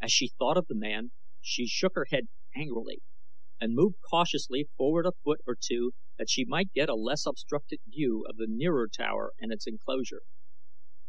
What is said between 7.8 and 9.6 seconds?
view of the nearer tower and